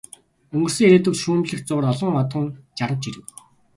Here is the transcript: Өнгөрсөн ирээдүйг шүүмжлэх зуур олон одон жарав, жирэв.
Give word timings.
Өнгөрсөн 0.55 0.85
ирээдүйг 0.87 1.15
шүүмжлэх 1.23 1.61
зуур 1.67 1.85
олон 1.91 2.13
одон 2.23 2.45
жарав, 2.77 2.97
жирэв. 3.03 3.25